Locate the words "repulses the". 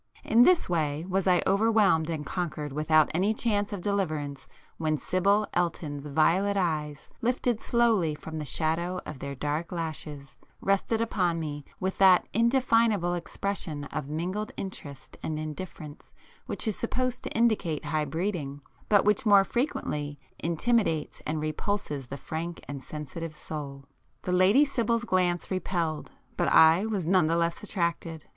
21.39-22.17